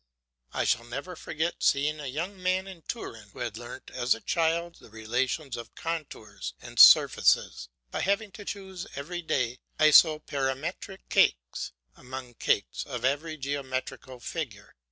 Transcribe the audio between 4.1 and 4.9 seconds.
a child the